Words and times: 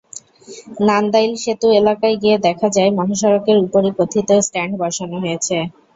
নান্দাইল 0.87 1.31
সেতু 1.43 1.67
এলাকায় 1.79 2.15
গিয়ে 2.21 2.37
দেখা 2.45 2.67
যায়, 2.75 2.91
মহাসড়কের 2.97 3.57
ওপরই 3.63 3.91
কথিত 3.99 4.29
স্ট্যান্ড 4.45 4.73
বসানো 4.81 5.17
হয়েছে। 5.23 5.57